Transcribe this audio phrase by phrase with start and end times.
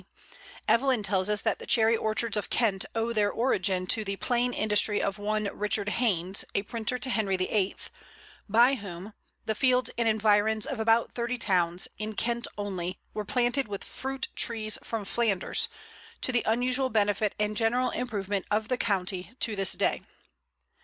[0.01, 0.07] D.
[0.67, 4.51] Evelyn tells us that the Cherry orchards of Kent owe their origin to "the plain
[4.51, 7.75] industry of one Richard Haines, a printer to Henry VIII.,"
[8.49, 9.13] by whom
[9.45, 14.27] "the fields and environs of about thirty towns, in Kent only, were planted with fruit
[14.35, 15.69] trees from Flanders,
[16.21, 20.01] to the unusual benefit and general improvement of the county to this day."